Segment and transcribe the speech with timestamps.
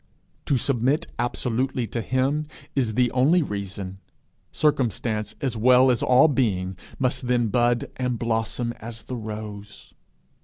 [0.47, 3.99] To submit absolutely to him is the only reason:
[4.51, 9.93] circumstance as well as all being must then bud and blossom as the rose.